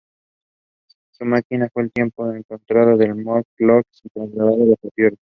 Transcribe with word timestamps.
Su 1.11 1.25
máquina 1.25 1.69
del 1.75 1.91
tiempo 1.91 2.25
fue 2.25 2.39
encontrada 2.39 2.97
por 2.97 3.07
los 3.07 3.17
Morlocks 3.19 4.01
y 4.03 4.09
trasladada 4.09 4.57
bajo 4.57 4.89
tierra. 4.95 5.17